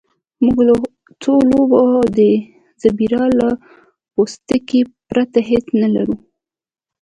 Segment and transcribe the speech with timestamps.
[0.43, 0.73] موږ له
[1.21, 2.19] څو لوبو او د
[2.81, 3.49] زیبرا له
[4.13, 6.13] پوستکي پرته هیڅ نه لرل